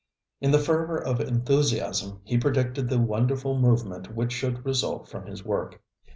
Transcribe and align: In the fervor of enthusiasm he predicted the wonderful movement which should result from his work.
In 0.41 0.49
the 0.49 0.57
fervor 0.57 0.97
of 0.97 1.19
enthusiasm 1.19 2.21
he 2.23 2.35
predicted 2.39 2.89
the 2.89 2.99
wonderful 2.99 3.55
movement 3.59 4.15
which 4.15 4.31
should 4.31 4.65
result 4.65 5.07
from 5.07 5.27
his 5.27 5.45
work. 5.45 5.79